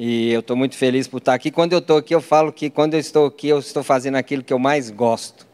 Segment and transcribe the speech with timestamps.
[0.00, 1.50] E eu estou muito feliz por estar aqui.
[1.50, 4.44] Quando eu estou aqui, eu falo que quando eu estou aqui, eu estou fazendo aquilo
[4.44, 5.44] que eu mais gosto.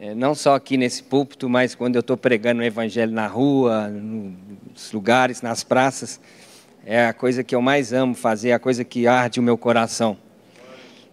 [0.00, 3.86] É, não só aqui nesse púlpito, mas quando eu estou pregando o evangelho na rua,
[3.86, 6.20] nos lugares, nas praças.
[6.84, 9.56] É a coisa que eu mais amo fazer, é a coisa que arde o meu
[9.56, 10.18] coração.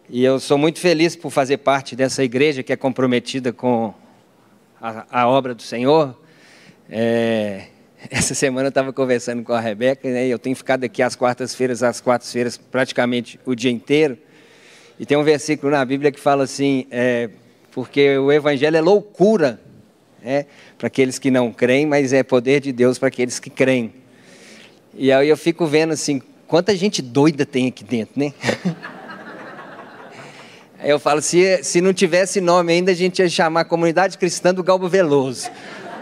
[0.10, 3.94] E eu sou muito feliz por fazer parte dessa igreja que é comprometida com
[4.82, 6.20] a, a obra do Senhor.
[6.90, 7.68] É,
[8.10, 11.84] essa semana eu estava conversando com a Rebeca, né, eu tenho ficado aqui às quartas-feiras,
[11.84, 14.18] às quartas-feiras, praticamente o dia inteiro.
[15.00, 17.30] E tem um versículo na Bíblia que fala assim: é,
[17.72, 19.60] porque o Evangelho é loucura
[20.24, 20.46] é,
[20.78, 23.94] para aqueles que não creem, mas é poder de Deus para aqueles que creem.
[24.96, 28.34] E aí eu fico vendo assim, quanta gente doida tem aqui dentro, né?
[30.80, 34.16] Aí eu falo, se, se não tivesse nome ainda, a gente ia chamar a Comunidade
[34.16, 35.50] Cristã do Galbo Veloso.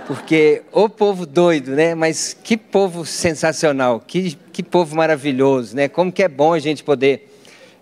[0.08, 1.96] Porque o povo doido, né?
[1.96, 5.88] Mas que povo sensacional, que, que povo maravilhoso, né?
[5.88, 7.28] Como que é bom a gente poder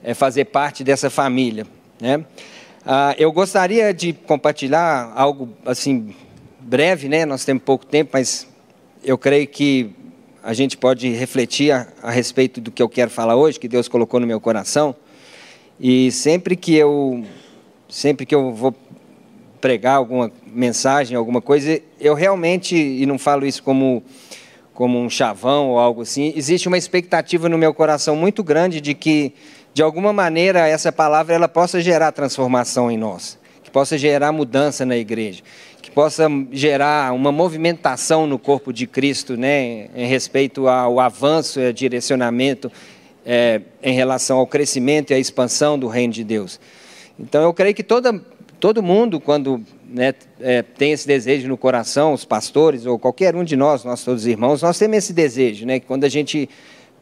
[0.02, 1.68] é, fazer parte dessa família,
[2.00, 2.24] né?
[2.86, 6.16] Ah, eu gostaria de compartilhar algo assim
[6.62, 7.26] breve, né?
[7.26, 8.48] Nós temos pouco tempo, mas
[9.04, 9.94] eu creio que
[10.42, 13.90] a gente pode refletir a, a respeito do que eu quero falar hoje, que Deus
[13.90, 14.96] colocou no meu coração.
[15.78, 17.26] E sempre que eu
[17.90, 18.74] sempre que eu vou
[19.64, 24.04] pregar alguma mensagem, alguma coisa, eu realmente, e não falo isso como,
[24.74, 28.94] como um chavão ou algo assim, existe uma expectativa no meu coração muito grande de
[28.94, 29.32] que,
[29.74, 34.86] de alguma maneira, essa palavra ela possa gerar transformação em nós, que possa gerar mudança
[34.86, 35.42] na igreja,
[35.82, 41.72] que possa gerar uma movimentação no corpo de Cristo, né, em respeito ao avanço e
[41.72, 42.70] direcionamento
[43.26, 46.60] é, em relação ao crescimento e à expansão do reino de Deus.
[47.18, 48.22] Então, eu creio que toda,
[48.64, 53.44] todo mundo, quando né, é, tem esse desejo no coração, os pastores ou qualquer um
[53.44, 56.50] de nós, nós todos irmãos, nós temos esse desejo, né, que quando a gente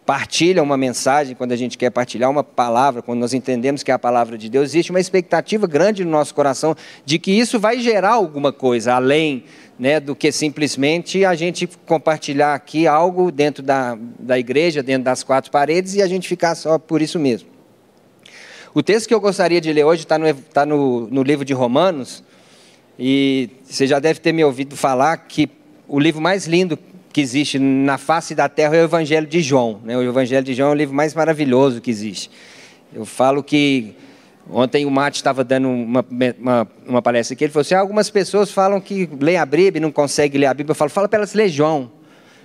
[0.03, 3.93] partilha uma mensagem, quando a gente quer partilhar uma palavra, quando nós entendemos que é
[3.93, 7.79] a palavra de Deus, existe uma expectativa grande no nosso coração de que isso vai
[7.79, 9.43] gerar alguma coisa além
[9.77, 15.21] né, do que simplesmente a gente compartilhar aqui algo dentro da, da igreja, dentro das
[15.21, 17.50] quatro paredes e a gente ficar só por isso mesmo.
[18.73, 21.53] O texto que eu gostaria de ler hoje está no, tá no, no livro de
[21.53, 22.23] Romanos,
[22.97, 25.49] e você já deve ter me ouvido falar que
[25.87, 26.79] o livro mais lindo
[27.11, 29.81] que existe na face da terra é o Evangelho de João.
[29.83, 29.97] Né?
[29.97, 32.31] O Evangelho de João é o livro mais maravilhoso que existe.
[32.93, 33.93] Eu falo que
[34.49, 36.03] Ontem o Mate estava dando uma,
[36.39, 39.77] uma, uma, palestra aqui, ele falou assim, ah, algumas pessoas falam que lê a Bíblia
[39.77, 40.71] e não consegue ler a Bíblia.
[40.71, 41.91] Eu falo, fala para elas ler João.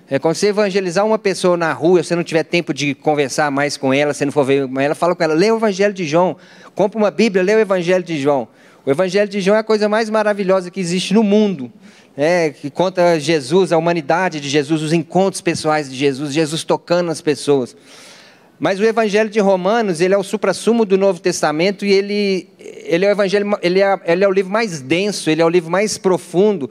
[0.09, 3.77] É, quando você evangelizar uma pessoa na rua, você não tiver tempo de conversar mais
[3.77, 6.05] com ela, você não for ver com ela, fala com ela, lê o Evangelho de
[6.05, 6.37] João.
[6.77, 8.47] Compra uma Bíblia, lê o Evangelho de João.
[8.85, 11.73] O Evangelho de João é a coisa mais maravilhosa que existe no mundo.
[12.17, 17.11] É, que conta Jesus, a humanidade de Jesus, os encontros pessoais de Jesus, Jesus tocando
[17.11, 17.77] as pessoas.
[18.61, 23.05] Mas o Evangelho de Romanos, ele é o suprassumo do Novo Testamento e ele, ele
[23.05, 25.71] é o evangelho, ele é, ele é o livro mais denso, ele é o livro
[25.71, 26.71] mais profundo,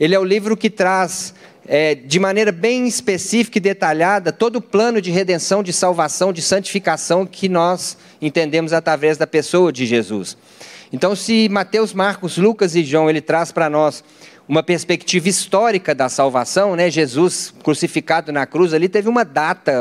[0.00, 1.32] ele é o livro que traz
[1.66, 6.42] é, de maneira bem específica e detalhada todo o plano de redenção, de salvação, de
[6.42, 10.36] santificação que nós entendemos através da pessoa de Jesus.
[10.92, 14.04] Então, se Mateus, Marcos, Lucas e João ele traz para nós
[14.48, 16.90] uma perspectiva histórica da salvação, né?
[16.90, 19.72] Jesus crucificado na cruz ali teve uma data,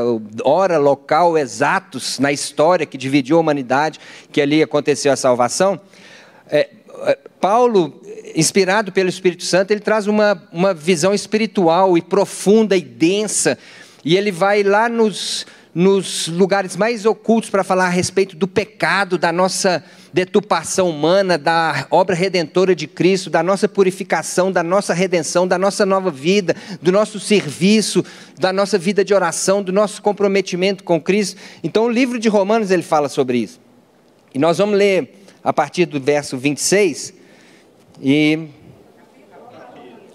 [0.43, 3.99] hora, local exatos na história que dividiu a humanidade,
[4.31, 5.81] que ali aconteceu a salvação.
[6.47, 6.69] É,
[7.03, 8.00] é, Paulo,
[8.35, 13.57] inspirado pelo Espírito Santo, ele traz uma, uma visão espiritual e profunda e densa,
[14.03, 19.17] e ele vai lá nos, nos lugares mais ocultos para falar a respeito do pecado,
[19.17, 25.47] da nossa deturpação humana, da obra redentora de Cristo, da nossa purificação, da nossa redenção,
[25.47, 28.03] da nossa nova vida, do nosso serviço,
[28.39, 31.39] da nossa vida de oração, do nosso comprometimento com Cristo.
[31.63, 33.59] Então, o livro de Romanos ele fala sobre isso.
[34.33, 37.20] E nós vamos ler a partir do verso 26
[38.01, 38.47] e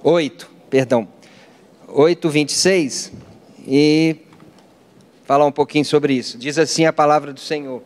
[0.03, 1.09] 8, perdão.
[1.89, 3.13] 8, 26
[3.67, 4.17] e
[5.25, 6.37] falar um pouquinho sobre isso.
[6.37, 7.83] Diz assim a palavra do Senhor.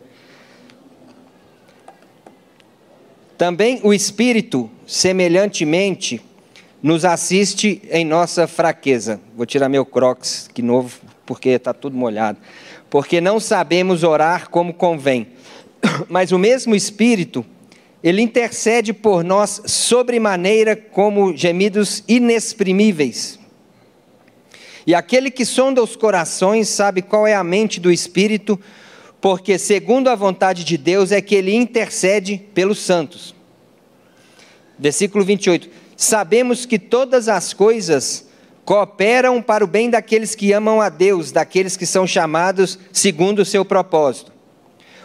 [3.37, 6.21] Também o Espírito, semelhantemente,
[6.81, 9.19] nos assiste em nossa fraqueza.
[9.35, 12.39] Vou tirar meu crocs que novo, porque está tudo molhado.
[12.89, 15.27] Porque não sabemos orar como convém.
[16.09, 17.45] Mas o mesmo Espírito,
[18.03, 23.39] ele intercede por nós sobremaneira como gemidos inexprimíveis.
[24.85, 28.59] E aquele que sonda os corações sabe qual é a mente do Espírito,
[29.19, 33.35] porque segundo a vontade de Deus é que ele intercede pelos santos.
[34.79, 35.69] Versículo 28.
[35.95, 38.27] Sabemos que todas as coisas
[38.65, 43.45] cooperam para o bem daqueles que amam a Deus, daqueles que são chamados segundo o
[43.45, 44.31] seu propósito.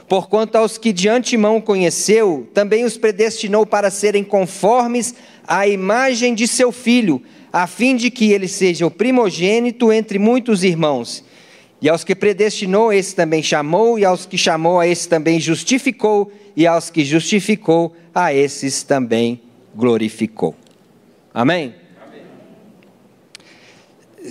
[0.09, 5.15] Porquanto aos que de antemão conheceu, também os predestinou para serem conformes
[5.47, 7.21] à imagem de seu filho,
[7.53, 11.25] a fim de que ele seja o primogênito entre muitos irmãos.
[11.83, 16.33] E aos que predestinou, esse também chamou, e aos que chamou, a esse também justificou,
[16.57, 19.41] e aos que justificou, a esses também
[19.75, 20.55] glorificou.
[21.35, 21.75] Amém?
[22.01, 22.23] Amém?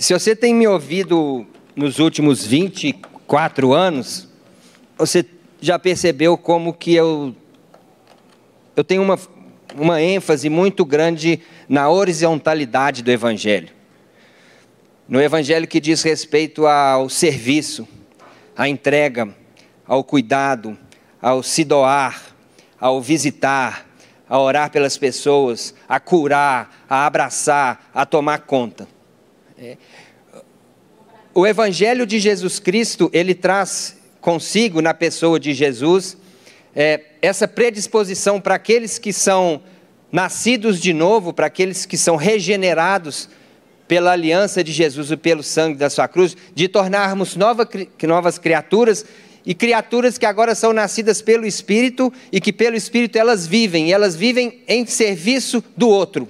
[0.00, 4.28] Se você tem me ouvido nos últimos 24 anos,
[4.98, 5.22] você
[5.60, 7.34] já percebeu como que eu,
[8.74, 9.18] eu tenho uma,
[9.74, 13.70] uma ênfase muito grande na horizontalidade do Evangelho.
[15.08, 17.86] No Evangelho que diz respeito ao serviço,
[18.56, 19.34] à entrega,
[19.86, 20.76] ao cuidado,
[21.20, 22.34] ao se doar,
[22.80, 23.86] ao visitar,
[24.28, 28.88] a orar pelas pessoas, a curar, a abraçar, a tomar conta.
[29.56, 29.76] É.
[31.32, 33.96] O Evangelho de Jesus Cristo, ele traz
[34.26, 36.16] consigo, na pessoa de Jesus,
[36.74, 39.62] é, essa predisposição para aqueles que são
[40.10, 43.28] nascidos de novo, para aqueles que são regenerados
[43.86, 47.68] pela aliança de Jesus e pelo sangue da sua cruz, de tornarmos nova,
[48.02, 49.06] novas criaturas
[49.46, 53.92] e criaturas que agora são nascidas pelo Espírito e que pelo Espírito elas vivem, e
[53.92, 56.26] elas vivem em serviço do outro.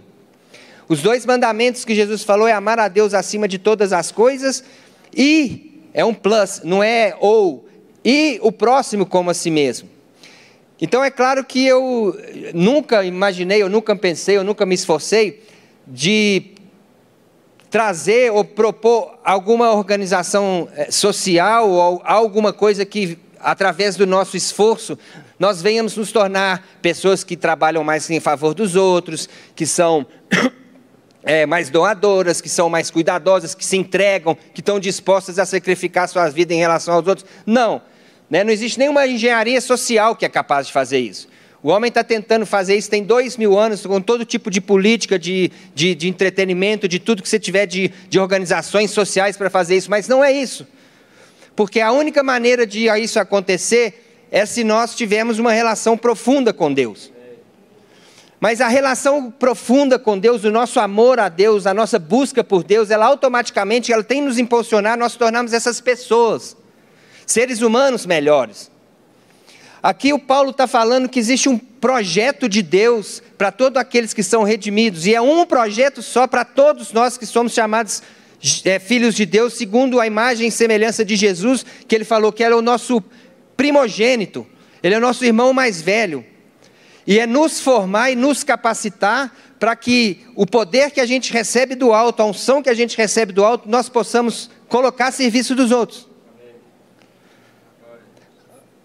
[0.87, 4.63] Os dois mandamentos que Jesus falou é amar a Deus acima de todas as coisas
[5.17, 7.66] e é um plus, não é ou,
[8.09, 9.89] e o próximo como a si mesmo.
[10.81, 12.17] Então é claro que eu
[12.55, 15.43] nunca imaginei, eu nunca pensei, eu nunca me esforcei
[15.85, 16.53] de
[17.69, 24.97] trazer ou propor alguma organização eh, social ou alguma coisa que, através do nosso esforço,
[25.37, 30.07] nós venhamos nos tornar pessoas que trabalham mais em favor dos outros, que são
[31.25, 36.09] é, mais doadoras, que são mais cuidadosas, que se entregam, que estão dispostas a sacrificar
[36.09, 37.27] suas vidas em relação aos outros.
[37.45, 37.83] Não,
[38.31, 38.45] né?
[38.45, 41.29] não existe nenhuma engenharia social que é capaz de fazer isso.
[41.63, 45.19] O homem está tentando fazer isso tem dois mil anos, com todo tipo de política,
[45.19, 49.77] de, de, de entretenimento, de tudo que você tiver de, de organizações sociais para fazer
[49.77, 50.67] isso, mas não é isso.
[51.57, 56.73] Porque a única maneira de isso acontecer é se nós tivermos uma relação profunda com
[56.73, 57.13] Deus.
[58.39, 62.63] Mas a relação profunda com Deus, o nosso amor a Deus, a nossa busca por
[62.63, 66.57] Deus, ela automaticamente ela tem nos impulsionar nós tornarmos essas pessoas,
[67.27, 68.71] seres humanos melhores.
[69.83, 74.23] Aqui o Paulo está falando que existe um projeto de Deus para todos aqueles que
[74.23, 78.03] são redimidos, e é um projeto só para todos nós que somos chamados
[78.65, 82.43] é, filhos de Deus, segundo a imagem e semelhança de Jesus, que ele falou que
[82.43, 83.03] ele é o nosso
[83.57, 84.47] primogênito,
[84.83, 86.25] ele é o nosso irmão mais velho.
[87.07, 91.77] E é nos formar e nos capacitar para que o poder que a gente recebe
[91.77, 95.55] do alto, a unção que a gente recebe do alto, nós possamos colocar a serviço
[95.55, 96.09] dos outros.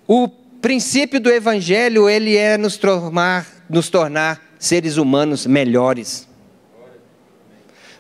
[0.07, 6.27] O princípio do evangelho, ele é nos tornar, nos tornar seres humanos melhores.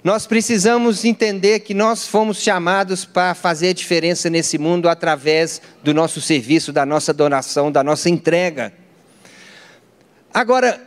[0.03, 6.19] Nós precisamos entender que nós fomos chamados para fazer diferença nesse mundo através do nosso
[6.19, 8.73] serviço, da nossa donação, da nossa entrega.
[10.33, 10.81] Agora,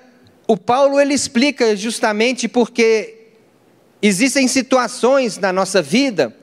[0.49, 3.29] o Paulo ele explica justamente porque
[4.03, 6.35] existem situações na nossa vida,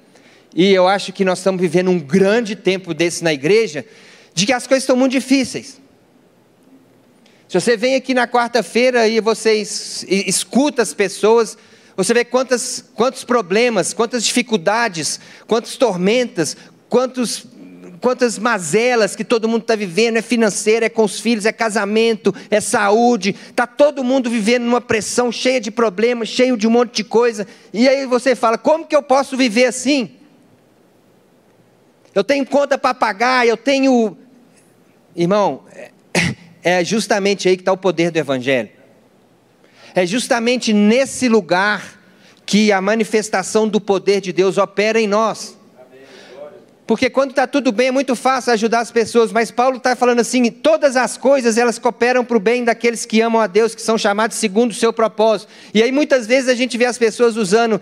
[0.56, 3.86] e eu acho que nós estamos vivendo um grande tempo desse na igreja,
[4.34, 5.80] de que as coisas estão muito difíceis.
[7.48, 11.58] Se você vem aqui na quarta-feira e você escuta as pessoas,
[11.98, 16.56] você vê quantas, quantos problemas, quantas dificuldades, quantas tormentas,
[16.88, 17.46] quantos,
[18.00, 22.34] quantas mazelas que todo mundo está vivendo, é financeira, é com os filhos, é casamento,
[22.50, 26.96] é saúde, está todo mundo vivendo numa pressão cheia de problemas, cheio de um monte
[26.96, 30.21] de coisa, e aí você fala, como que eu posso viver assim?
[32.14, 34.18] Eu tenho conta para pagar, eu tenho
[35.16, 35.92] Irmão, é,
[36.64, 38.70] é justamente aí que está o poder do Evangelho.
[39.94, 42.00] É justamente nesse lugar
[42.46, 45.58] que a manifestação do poder de Deus opera em nós.
[46.88, 50.20] Porque quando está tudo bem é muito fácil ajudar as pessoas, mas Paulo está falando
[50.20, 53.82] assim: todas as coisas elas cooperam para o bem daqueles que amam a Deus, que
[53.82, 55.52] são chamados segundo o seu propósito.
[55.74, 57.80] E aí muitas vezes a gente vê as pessoas usando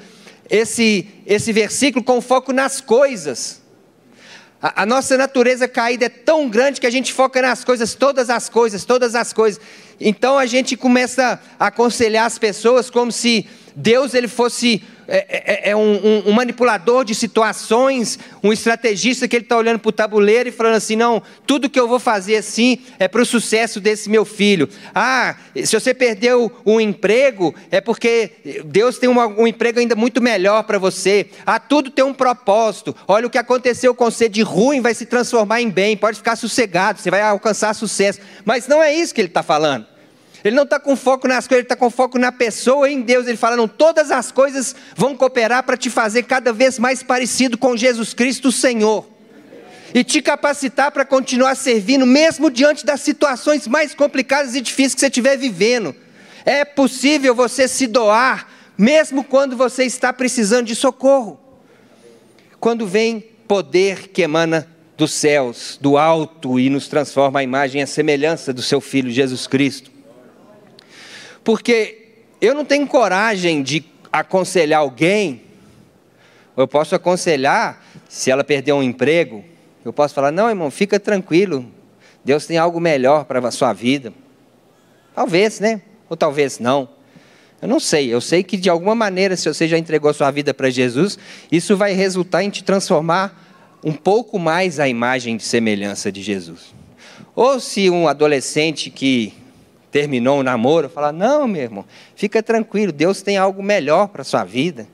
[0.50, 3.62] esse, esse versículo com foco nas coisas.
[4.62, 8.30] A, a, nossa natureza caída é tão grande que a gente foca nas coisas, todas
[8.30, 9.62] as coisas, todas as coisas.
[10.00, 15.70] Então a gente começa a aconselhar as pessoas como se Deus ele fosse é, é,
[15.72, 19.92] é um, um, um, manipulador de situações, um estrategista que ele está olhando para o
[19.92, 23.80] tabuleiro e falando assim: não, tudo que eu vou fazer assim é para o sucesso
[23.80, 24.70] desse meu filho.
[24.94, 28.32] Ah, se você perdeu um emprego, é porque
[28.66, 31.28] Deus tem uma, um emprego ainda muito melhor para você.
[31.46, 32.96] Ah, tudo tem um propósito.
[33.08, 36.36] Olha, o que aconteceu com você de ruim vai se transformar em bem, pode ficar
[36.36, 38.20] sossegado, você vai alcançar sucesso.
[38.46, 39.89] Mas não é isso que ele está falando.
[40.44, 43.28] Ele não está com foco nas coisas, ele está com foco na pessoa em Deus.
[43.28, 47.58] Ele fala: não, todas as coisas vão cooperar para te fazer cada vez mais parecido
[47.58, 49.06] com Jesus Cristo, Senhor.
[49.94, 55.00] E te capacitar para continuar servindo, mesmo diante das situações mais complicadas e difíceis que
[55.02, 55.96] você estiver vivendo.
[56.46, 61.40] É possível você se doar, mesmo quando você está precisando de socorro.
[62.60, 67.84] Quando vem poder que emana dos céus, do alto, e nos transforma a imagem e
[67.84, 69.99] a semelhança do seu Filho Jesus Cristo.
[71.44, 72.08] Porque
[72.42, 75.42] eu não tenho coragem de aconselhar alguém,
[76.56, 79.44] eu posso aconselhar se ela perder um emprego,
[79.84, 81.66] eu posso falar: não, irmão, fica tranquilo,
[82.24, 84.14] Deus tem algo melhor para a sua vida.
[85.16, 85.82] Talvez, né?
[86.10, 86.90] Ou talvez não.
[87.62, 90.54] Eu não sei, eu sei que de alguma maneira, se você já entregou sua vida
[90.54, 91.20] para Jesus,
[91.52, 93.48] isso vai resultar em te transformar
[93.84, 96.74] um pouco mais a imagem de semelhança de Jesus.
[97.36, 99.34] Ou se um adolescente que
[99.92, 104.26] terminou o namoro, fala: Não, meu irmão, fica tranquilo, Deus tem algo melhor para a
[104.26, 104.88] sua vida.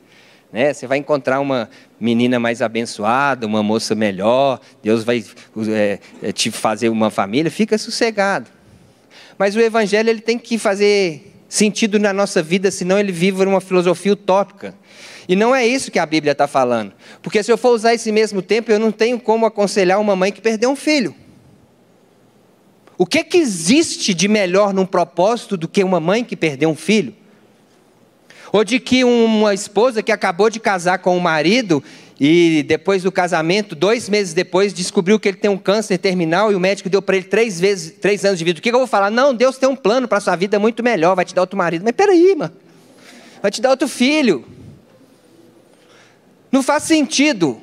[0.51, 0.73] Né?
[0.73, 5.23] Você vai encontrar uma menina mais abençoada, uma moça melhor, Deus vai
[5.69, 8.49] é, é, te fazer uma família, fica sossegado.
[9.37, 13.59] Mas o Evangelho ele tem que fazer sentido na nossa vida, senão ele vive uma
[13.59, 14.73] filosofia utópica.
[15.27, 16.93] E não é isso que a Bíblia está falando.
[17.21, 20.31] Porque se eu for usar esse mesmo tempo, eu não tenho como aconselhar uma mãe
[20.31, 21.15] que perdeu um filho.
[22.97, 26.75] O que, que existe de melhor num propósito do que uma mãe que perdeu um
[26.75, 27.13] filho?
[28.51, 31.83] Ou de que uma esposa que acabou de casar com o um marido
[32.17, 36.55] e depois do casamento, dois meses depois, descobriu que ele tem um câncer terminal e
[36.55, 38.59] o médico deu para ele três, vezes, três anos de vida.
[38.59, 39.11] O que, que eu vou falar?
[39.11, 41.57] Não, Deus tem um plano para a sua vida muito melhor, vai te dar outro
[41.57, 41.83] marido.
[41.83, 42.53] Mas peraí, mano.
[43.41, 44.45] Vai te dar outro filho.
[46.49, 47.61] Não faz sentido.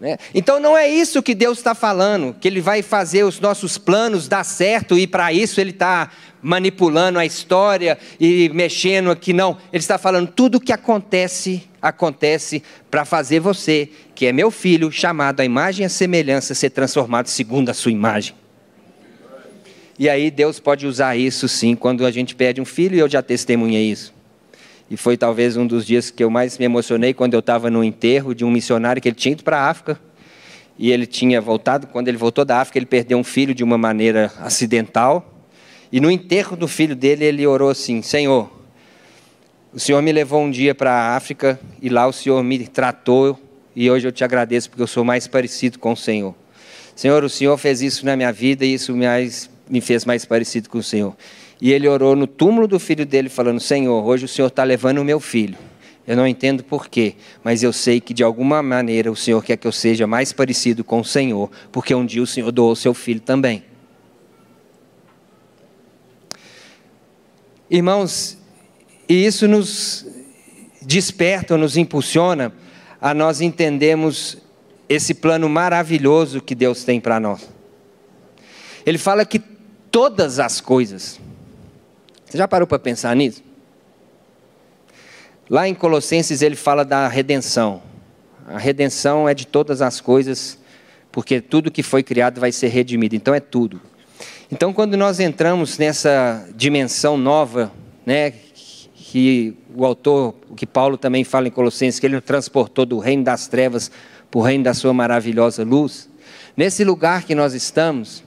[0.00, 0.16] Né?
[0.34, 4.26] Então não é isso que Deus está falando, que Ele vai fazer os nossos planos
[4.26, 9.34] dar certo e para isso Ele está manipulando a história e mexendo aqui.
[9.34, 14.50] Não, Ele está falando tudo o que acontece, acontece para fazer você, que é meu
[14.50, 18.34] filho, chamado à imagem e a semelhança, ser transformado segundo a sua imagem.
[19.98, 23.08] E aí Deus pode usar isso sim, quando a gente perde um filho, e eu
[23.08, 24.14] já testemunhei isso.
[24.90, 27.84] E foi talvez um dos dias que eu mais me emocionei quando eu estava no
[27.84, 30.00] enterro de um missionário que ele tinha ido para a África.
[30.76, 33.78] E ele tinha voltado, quando ele voltou da África, ele perdeu um filho de uma
[33.78, 35.32] maneira acidental.
[35.92, 38.50] E no enterro do filho dele, ele orou assim: Senhor,
[39.72, 43.38] o Senhor me levou um dia para a África e lá o Senhor me tratou.
[43.76, 46.34] E hoje eu te agradeço porque eu sou mais parecido com o Senhor.
[46.96, 50.78] Senhor, o Senhor fez isso na minha vida e isso me fez mais parecido com
[50.78, 51.16] o Senhor.
[51.60, 54.98] E ele orou no túmulo do filho dele, falando: Senhor, hoje o Senhor está levando
[54.98, 55.58] o meu filho.
[56.06, 57.14] Eu não entendo porquê,
[57.44, 60.82] mas eu sei que de alguma maneira o Senhor quer que eu seja mais parecido
[60.82, 63.62] com o Senhor, porque um dia o Senhor doou seu filho também.
[67.70, 68.36] Irmãos,
[69.08, 70.06] e isso nos
[70.82, 72.52] desperta, nos impulsiona
[73.00, 74.38] a nós entendermos
[74.88, 77.48] esse plano maravilhoso que Deus tem para nós.
[78.84, 79.38] Ele fala que
[79.90, 81.20] todas as coisas,
[82.30, 83.42] você já parou para pensar nisso?
[85.50, 87.82] Lá em Colossenses ele fala da redenção.
[88.46, 90.56] A redenção é de todas as coisas,
[91.10, 93.16] porque tudo que foi criado vai ser redimido.
[93.16, 93.80] Então é tudo.
[94.48, 97.72] Então quando nós entramos nessa dimensão nova,
[98.06, 98.32] né,
[98.94, 103.24] que o autor, o que Paulo também fala em Colossenses, que ele transportou do reino
[103.24, 103.90] das trevas
[104.30, 106.08] para o reino da sua maravilhosa luz.
[106.56, 108.22] Nesse lugar que nós estamos,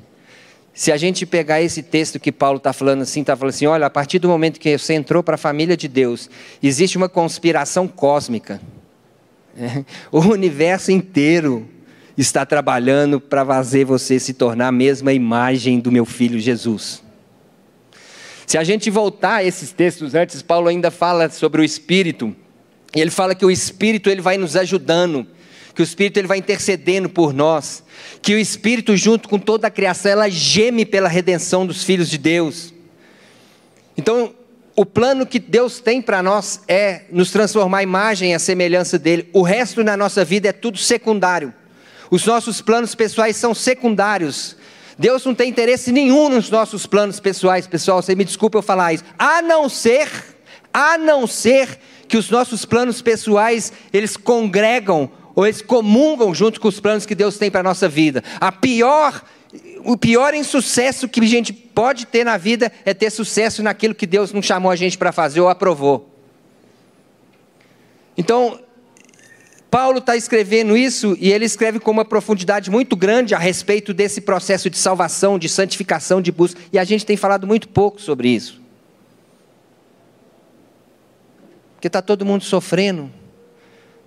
[0.74, 3.86] se a gente pegar esse texto que Paulo está falando assim, está falando assim: olha,
[3.86, 6.30] a partir do momento que você entrou para a família de Deus,
[6.62, 8.60] existe uma conspiração cósmica.
[9.56, 11.70] É, o universo inteiro
[12.18, 17.04] está trabalhando para fazer você se tornar a mesma imagem do meu filho Jesus.
[18.48, 22.36] Se a gente voltar a esses textos antes, Paulo ainda fala sobre o Espírito.
[22.96, 25.26] E ele fala que o Espírito ele vai nos ajudando
[25.74, 27.84] que o Espírito ele vai intercedendo por nós,
[28.22, 32.18] que o Espírito junto com toda a criação ela geme pela redenção dos filhos de
[32.18, 32.74] Deus.
[33.98, 34.34] Então,
[34.76, 38.98] o plano que Deus tem para nós é nos transformar a imagem e a semelhança
[38.98, 39.30] dele.
[39.32, 41.54] O resto na nossa vida é tudo secundário.
[42.10, 44.56] Os nossos planos pessoais são secundários.
[44.98, 48.02] Deus não tem interesse nenhum nos nossos planos pessoais, pessoal.
[48.02, 49.04] Você me desculpa eu falar isso.
[49.18, 50.08] A não ser,
[50.72, 56.68] a não ser que os nossos planos pessoais, eles congregam ou eles comungam junto com
[56.68, 58.24] os planos que Deus tem para a nossa vida.
[58.40, 59.24] A pior,
[59.84, 64.06] o pior insucesso que a gente pode ter na vida é ter sucesso naquilo que
[64.06, 66.10] Deus não chamou a gente para fazer ou aprovou.
[68.16, 68.60] Então,
[69.72, 74.22] Paulo está escrevendo isso e ele escreve com uma profundidade muito grande a respeito desse
[74.22, 78.30] processo de salvação, de santificação, de busca, e a gente tem falado muito pouco sobre
[78.30, 78.62] isso.
[81.74, 83.12] Porque está todo mundo sofrendo,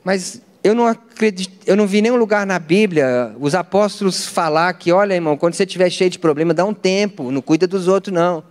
[0.04, 4.90] mas eu não acredito, eu não vi nenhum lugar na Bíblia os apóstolos falar que,
[4.90, 8.12] olha, irmão, quando você estiver cheio de problema, dá um tempo, não cuida dos outros,
[8.12, 8.42] não.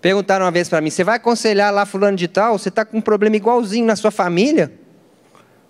[0.00, 2.58] Perguntaram uma vez para mim: você vai aconselhar lá fulano de tal?
[2.58, 4.72] Você está com um problema igualzinho na sua família?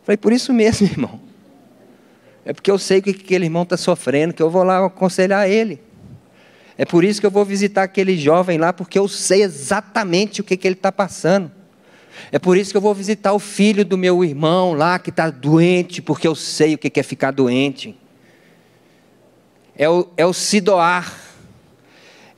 [0.02, 1.20] Falei, por isso mesmo, irmão.
[2.42, 5.78] É porque eu sei que aquele irmão está sofrendo, que eu vou lá aconselhar ele.
[6.78, 10.44] É por isso que eu vou visitar aquele jovem lá, porque eu sei exatamente o
[10.44, 11.59] que, que ele está passando.
[12.32, 15.30] É por isso que eu vou visitar o filho do meu irmão lá que está
[15.30, 17.96] doente, porque eu sei o que é ficar doente.
[19.76, 21.14] É o, é o se doar,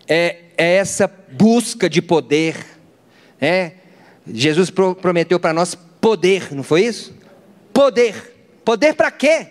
[0.06, 2.56] é, é essa busca de poder.
[3.40, 3.72] É?
[4.26, 7.14] Jesus pro, prometeu para nós poder, não foi isso?
[7.72, 8.30] Poder.
[8.64, 9.48] Poder para quê?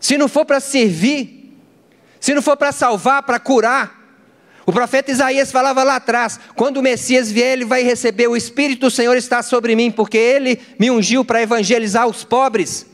[0.00, 1.56] Se não for para servir,
[2.20, 3.97] se não for para salvar, para curar,
[4.68, 8.80] o profeta Isaías falava lá atrás: quando o Messias vier, ele vai receber o Espírito
[8.80, 12.84] do Senhor está sobre mim, porque ele me ungiu para evangelizar os pobres,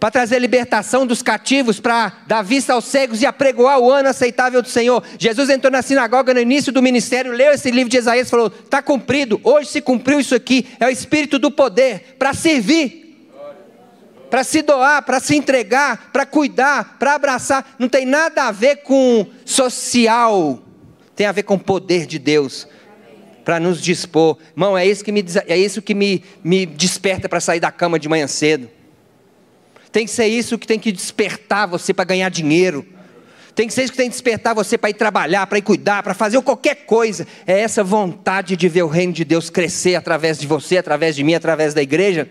[0.00, 4.60] para trazer libertação dos cativos, para dar vista aos cegos e apregoar o ano aceitável
[4.60, 5.00] do Senhor.
[5.16, 8.48] Jesus entrou na sinagoga no início do ministério, leu esse livro de Isaías e falou:
[8.48, 13.04] está cumprido, hoje se cumpriu isso aqui, é o Espírito do poder para servir
[14.28, 18.78] para se doar, para se entregar, para cuidar, para abraçar, não tem nada a ver
[18.78, 20.65] com social,
[21.16, 22.68] tem a ver com o poder de Deus
[23.42, 24.36] para nos dispor.
[24.52, 27.98] Irmão, é isso que me, é isso que me, me desperta para sair da cama
[27.98, 28.68] de manhã cedo.
[29.90, 32.84] Tem que ser isso que tem que despertar você para ganhar dinheiro.
[33.54, 36.02] Tem que ser isso que tem que despertar você para ir trabalhar, para ir cuidar,
[36.02, 37.26] para fazer qualquer coisa.
[37.46, 41.24] É essa vontade de ver o reino de Deus crescer através de você, através de
[41.24, 42.28] mim, através da igreja.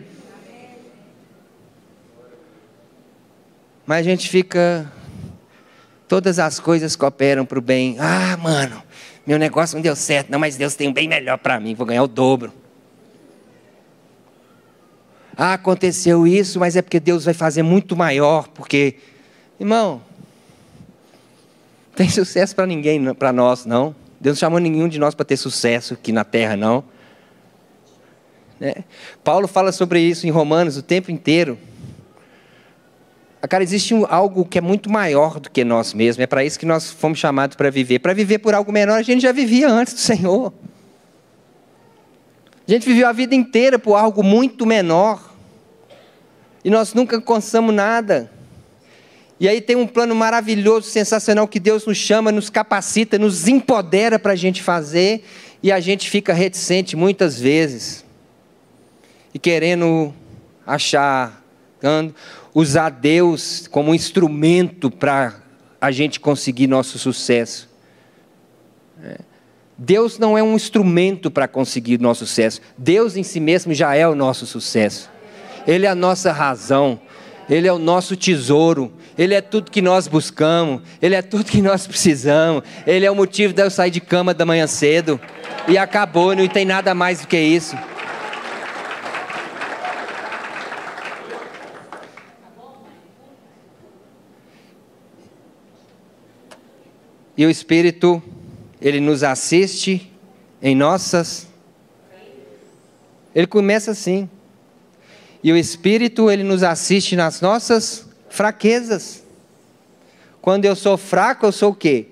[3.88, 4.92] Mas a gente fica
[6.08, 7.98] Todas as coisas cooperam para o bem.
[8.00, 8.82] Ah, mano,
[9.26, 11.86] meu negócio não deu certo, não, mas Deus tem um bem melhor para mim, vou
[11.86, 12.54] ganhar o dobro.
[15.36, 18.96] Ah, aconteceu isso, mas é porque Deus vai fazer muito maior, porque,
[19.60, 20.02] irmão,
[21.88, 23.96] não tem sucesso para ninguém, para nós, não.
[24.20, 26.84] Deus não chamou nenhum de nós para ter sucesso aqui na terra, não.
[28.60, 28.76] Né?
[29.24, 31.58] Paulo fala sobre isso em Romanos o tempo inteiro.
[33.48, 36.24] Cara, existe um, algo que é muito maior do que nós mesmos.
[36.24, 38.00] É para isso que nós fomos chamados para viver.
[38.00, 40.54] Para viver por algo menor, a gente já vivia antes do Senhor.
[42.68, 45.34] A gente viveu a vida inteira por algo muito menor.
[46.64, 48.32] E nós nunca alcançamos nada.
[49.40, 54.18] E aí tem um plano maravilhoso, sensacional, que Deus nos chama, nos capacita, nos empodera
[54.18, 55.24] para a gente fazer.
[55.62, 58.04] E a gente fica reticente muitas vezes.
[59.34, 60.14] E querendo
[60.66, 61.44] achar
[62.56, 65.36] usar Deus como instrumento para
[65.82, 67.70] a gente conseguir nosso sucesso.
[69.04, 69.18] É.
[69.78, 72.62] Deus não é um instrumento para conseguir nosso sucesso.
[72.78, 75.12] Deus em si mesmo já é o nosso sucesso.
[75.68, 76.98] Ele é a nossa razão.
[77.50, 78.94] Ele é o nosso tesouro.
[79.18, 80.82] Ele é tudo que nós buscamos.
[81.02, 82.64] Ele é tudo que nós precisamos.
[82.88, 85.20] Ele é o motivo de eu sair de cama da manhã cedo.
[85.68, 87.76] E acabou, não tem nada mais do que isso.
[97.38, 98.22] E o Espírito,
[98.82, 100.12] ele nos assiste
[100.62, 101.48] em nossas.
[103.34, 104.30] Ele começa assim.
[105.44, 109.24] E o Espírito, ele nos assiste nas nossas fraquezas.
[110.42, 112.08] Quando eu sou fraco, eu sou o quê?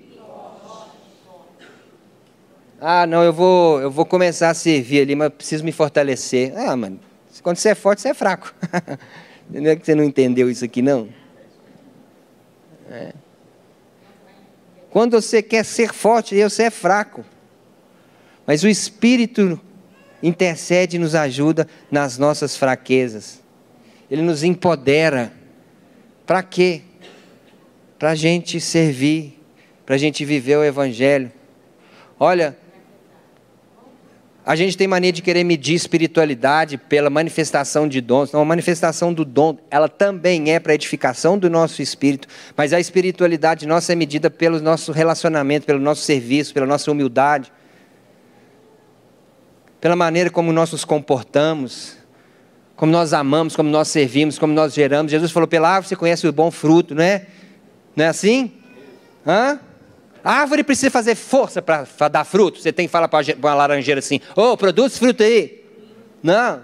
[2.80, 6.52] Ah, não, eu vou, eu vou começar a servir ali, mas preciso me fortalecer.
[6.54, 7.00] Ah, mano,
[7.42, 8.54] quando você é forte, você é fraco.
[9.48, 11.06] Não é que você não entendeu isso aqui, não?
[12.90, 13.12] É.
[14.94, 17.24] Quando você quer ser forte, você é fraco.
[18.46, 19.60] Mas o Espírito
[20.22, 23.42] intercede e nos ajuda nas nossas fraquezas.
[24.08, 25.32] Ele nos empodera.
[26.24, 26.82] Para quê?
[27.98, 29.36] Para a gente servir,
[29.84, 31.32] para a gente viver o Evangelho.
[32.16, 32.56] Olha,
[34.46, 38.30] A gente tem mania de querer medir espiritualidade pela manifestação de dons.
[38.30, 42.78] Não, a manifestação do dom, ela também é para edificação do nosso espírito, mas a
[42.78, 47.50] espiritualidade nossa é medida pelo nosso relacionamento, pelo nosso serviço, pela nossa humildade,
[49.80, 51.96] pela maneira como nós nos comportamos,
[52.76, 55.10] como nós amamos, como nós servimos, como nós geramos.
[55.10, 57.26] Jesus falou: pela árvore você conhece o bom fruto, não é?
[57.96, 58.52] Não é assim?
[59.26, 59.58] Hã?
[60.24, 62.58] A árvore precisa fazer força para dar fruto.
[62.58, 65.62] Você tem que falar para uma laranjeira assim: Ô, oh, produz fruto aí.
[66.22, 66.62] Não.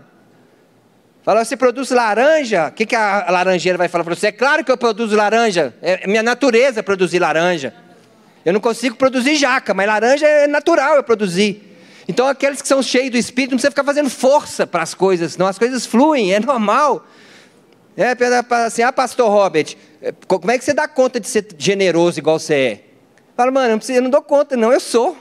[1.23, 2.68] Fala, você produz laranja?
[2.68, 4.29] O que, que a laranjeira vai falar para você?
[4.29, 5.75] É claro que eu produzo laranja.
[5.83, 7.75] É minha natureza produzir laranja.
[8.42, 11.62] Eu não consigo produzir jaca, mas laranja é natural eu produzir.
[12.09, 15.37] Então, aqueles que são cheios do Espírito não precisa ficar fazendo força para as coisas,
[15.37, 15.46] não.
[15.46, 17.07] As coisas fluem, é normal.
[17.94, 18.16] É,
[18.64, 22.38] assim, ah, pastor Robert, é, como é que você dá conta de ser generoso igual
[22.38, 22.89] você é?
[23.40, 25.16] Fala, mano, eu não, eu não dou conta, não, eu sou.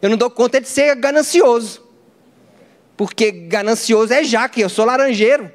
[0.00, 1.86] Eu não dou conta de ser ganancioso.
[2.96, 5.52] Porque ganancioso é jaque, eu sou laranjeiro.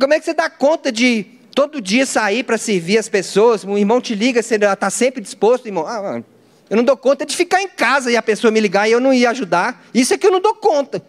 [0.00, 1.22] Como é que você dá conta de
[1.54, 3.62] todo dia sair para servir as pessoas?
[3.62, 5.86] O irmão te liga, você está sempre disposto, irmão.
[5.86, 6.22] Ah,
[6.70, 9.00] eu não dou conta de ficar em casa e a pessoa me ligar e eu
[9.00, 9.84] não ir ajudar.
[9.92, 11.04] Isso é que eu não dou conta.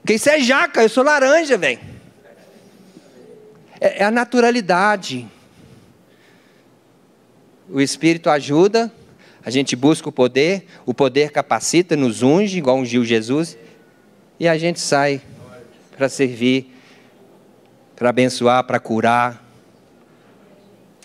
[0.00, 1.78] Porque isso é jaca, eu sou laranja, velho.
[3.80, 5.30] É, é a naturalidade.
[7.68, 8.92] O Espírito ajuda,
[9.44, 13.56] a gente busca o poder, o poder capacita, nos unge, igual ungiu Jesus,
[14.38, 15.20] e a gente sai
[15.96, 16.72] para servir,
[17.96, 19.44] para abençoar, para curar,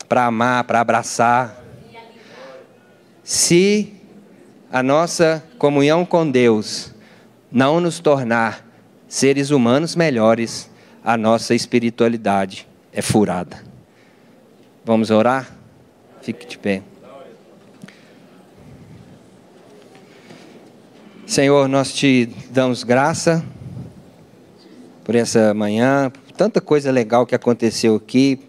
[0.08, 1.64] para amar, para abraçar.
[3.24, 3.94] Se
[4.72, 6.94] a nossa comunhão com Deus
[7.52, 8.68] não nos tornar
[9.08, 10.70] seres humanos melhores,
[11.04, 13.64] a nossa espiritualidade é furada.
[14.86, 15.61] Vamos orar?
[16.22, 16.84] Fique de pé.
[21.26, 23.44] Senhor, nós te damos graça
[25.04, 28.40] por essa manhã, por tanta coisa legal que aconteceu aqui.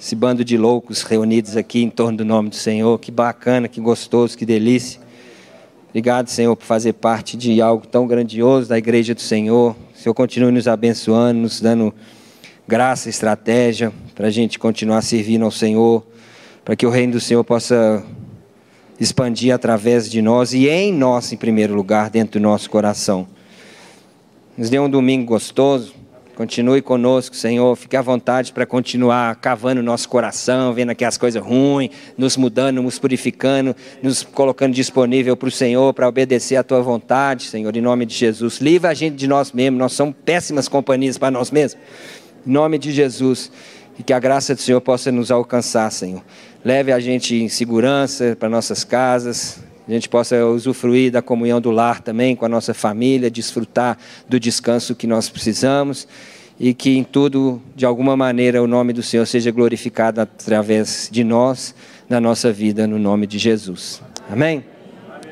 [0.00, 3.80] Esse bando de loucos reunidos aqui em torno do nome do Senhor, que bacana, que
[3.80, 5.00] gostoso, que delícia.
[5.90, 9.76] Obrigado, Senhor, por fazer parte de algo tão grandioso da igreja do Senhor.
[9.94, 11.94] O Senhor continue nos abençoando, nos dando
[12.66, 16.04] graça, estratégia para a gente continuar servindo ao Senhor,
[16.64, 18.04] para que o reino do Senhor possa
[18.98, 23.26] expandir através de nós e em nós, em primeiro lugar, dentro do nosso coração.
[24.56, 25.92] Nos dê um domingo gostoso.
[26.36, 27.76] Continue conosco, Senhor.
[27.76, 32.82] Fique à vontade para continuar cavando nosso coração, vendo aqui as coisas ruins, nos mudando,
[32.82, 37.80] nos purificando, nos colocando disponível para o Senhor, para obedecer à Tua vontade, Senhor, em
[37.80, 38.60] nome de Jesus.
[38.60, 41.80] Livra a gente de nós mesmos, nós somos péssimas companhias para nós mesmos.
[42.44, 43.50] Em nome de Jesus.
[43.98, 46.22] E que a graça do Senhor possa nos alcançar, Senhor.
[46.64, 49.60] Leve a gente em segurança para nossas casas.
[49.86, 54.40] A gente possa usufruir da comunhão do lar também com a nossa família, desfrutar do
[54.40, 56.08] descanso que nós precisamos
[56.58, 61.24] e que em tudo, de alguma maneira, o nome do Senhor seja glorificado através de
[61.24, 61.74] nós,
[62.08, 64.00] na nossa vida, no nome de Jesus.
[64.30, 64.73] Amém?